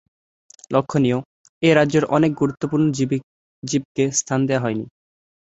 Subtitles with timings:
[0.71, 1.17] লক্ষণীয়,
[1.63, 2.85] এই রাজ্যে অনেক গুরুত্বপূর্ণ
[3.63, 4.85] জীবকে স্থান দেয়া হয়নি।